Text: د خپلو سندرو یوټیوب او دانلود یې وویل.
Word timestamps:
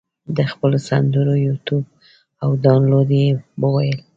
د 0.35 0.37
خپلو 0.51 0.77
سندرو 0.87 1.33
یوټیوب 1.47 1.85
او 2.43 2.49
دانلود 2.63 3.09
یې 3.21 3.27
وویل. 3.61 3.97